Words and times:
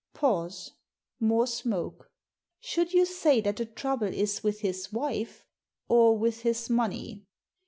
Pause; 0.15 0.71
more 1.19 1.45
smoke." 1.45 2.09
Should 2.59 2.91
you 2.91 3.05
say 3.05 3.39
that 3.41 3.57
the 3.57 3.67
trouble 3.67 4.07
is 4.07 4.41
with 4.43 4.61
his 4.61 4.91
wife, 4.91 5.45
or 5.87 6.17
with 6.17 6.41
his 6.41 6.71
money?" 6.71 7.27